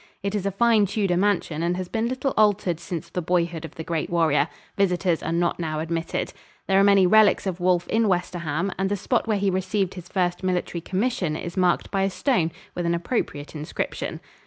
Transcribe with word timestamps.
It 0.23 0.33
is 0.33 0.47
a 0.47 0.51
fine 0.51 0.87
Tudor 0.87 1.15
mansion 1.15 1.61
and 1.61 1.77
has 1.77 1.87
been 1.87 2.07
little 2.07 2.33
altered 2.35 2.79
since 2.79 3.07
the 3.07 3.21
boyhood 3.21 3.63
of 3.65 3.75
the 3.75 3.83
great 3.83 4.09
warrior. 4.09 4.47
Visitors 4.75 5.21
are 5.21 5.31
not 5.31 5.59
now 5.59 5.79
admitted. 5.79 6.33
There 6.67 6.79
are 6.79 6.83
many 6.83 7.05
relics 7.05 7.45
of 7.45 7.59
Wolfe 7.59 7.87
in 7.87 8.07
Westerham, 8.07 8.71
and 8.79 8.89
the 8.89 8.97
spot 8.97 9.27
where 9.27 9.37
he 9.37 9.51
received 9.51 9.93
his 9.93 10.09
first 10.09 10.41
military 10.41 10.81
commission 10.81 11.35
is 11.35 11.55
marked 11.55 11.91
by 11.91 12.01
a 12.01 12.09
stone 12.09 12.51
with 12.73 12.87
an 12.87 12.95
appropriate 12.95 13.53
inscription. 13.53 14.21